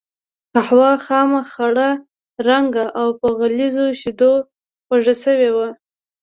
[0.53, 1.75] قهوه خامه، خړ
[2.47, 4.33] رنګه او په غليظو شیدو
[4.85, 5.67] خوږه شوې وه.